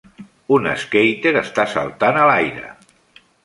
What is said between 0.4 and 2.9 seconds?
Un skater està saltant a l'aire.